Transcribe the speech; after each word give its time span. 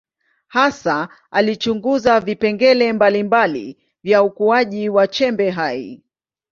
Hasa 0.47 1.09
alichunguza 1.31 2.19
vipengele 2.19 2.93
mbalimbali 2.93 3.77
vya 4.03 4.23
ukuaji 4.23 4.89
wa 4.89 5.07
chembe 5.07 5.49
hai. 5.49 6.03